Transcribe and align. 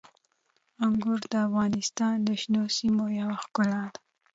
انګور 0.85 1.19
د 1.31 1.33
افغانستان 1.47 2.15
د 2.27 2.29
شنو 2.41 2.63
سیمو 2.77 3.05
یوه 3.19 3.35
ښکلا 3.43 3.81
ده. 3.93 3.99